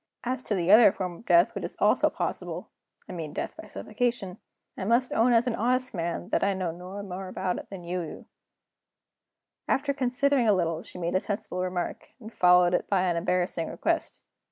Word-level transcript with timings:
As 0.23 0.41
to 0.41 0.55
the 0.55 0.71
other 0.71 0.91
form 0.91 1.13
of 1.17 1.27
death 1.27 1.53
which 1.53 1.63
is 1.63 1.77
also 1.79 2.09
possible 2.09 2.71
(I 3.07 3.13
mean 3.13 3.33
death 3.33 3.55
by 3.55 3.67
suffocation), 3.67 4.39
I 4.75 4.83
must 4.83 5.13
own 5.13 5.31
as 5.31 5.45
an 5.45 5.53
honest 5.53 5.93
man 5.93 6.29
that 6.29 6.43
I 6.43 6.55
know 6.55 6.71
no 6.71 7.03
more 7.03 7.27
about 7.27 7.59
it 7.59 7.69
than 7.69 7.83
you 7.83 8.01
do.' 8.03 8.25
After 9.67 9.93
considering 9.93 10.47
a 10.47 10.53
little, 10.55 10.81
she 10.81 10.97
made 10.97 11.13
a 11.13 11.19
sensible 11.19 11.61
remark, 11.61 12.13
and 12.19 12.33
followed 12.33 12.73
it 12.73 12.89
by 12.89 13.03
an 13.03 13.15
embarrassing 13.15 13.69
request. 13.69 14.23